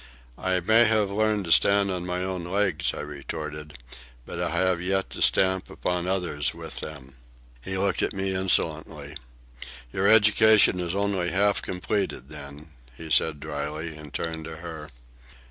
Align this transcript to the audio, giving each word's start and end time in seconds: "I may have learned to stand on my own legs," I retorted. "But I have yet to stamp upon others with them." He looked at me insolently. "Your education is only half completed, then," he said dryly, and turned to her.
"I 0.39 0.59
may 0.61 0.85
have 0.85 1.11
learned 1.11 1.45
to 1.45 1.51
stand 1.51 1.91
on 1.91 2.07
my 2.07 2.23
own 2.23 2.43
legs," 2.43 2.91
I 2.91 3.01
retorted. 3.01 3.77
"But 4.25 4.41
I 4.41 4.49
have 4.49 4.81
yet 4.81 5.11
to 5.11 5.21
stamp 5.21 5.69
upon 5.69 6.07
others 6.07 6.55
with 6.55 6.79
them." 6.79 7.17
He 7.61 7.77
looked 7.77 8.01
at 8.01 8.11
me 8.11 8.33
insolently. 8.33 9.15
"Your 9.93 10.07
education 10.09 10.79
is 10.79 10.95
only 10.95 11.29
half 11.29 11.61
completed, 11.61 12.29
then," 12.29 12.71
he 12.97 13.11
said 13.11 13.39
dryly, 13.39 13.95
and 13.95 14.11
turned 14.11 14.45
to 14.45 14.55
her. 14.57 14.89